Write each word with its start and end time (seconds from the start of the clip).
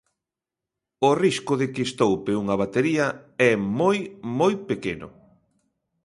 O 1.09 1.11
risco 1.23 1.53
de 1.61 1.67
que 1.73 1.83
estoupe 1.89 2.31
unha 2.41 2.55
batería 2.61 3.05
é 3.49 3.51
moi, 3.79 3.97
moi 4.39 4.53
pequeno. 4.69 5.07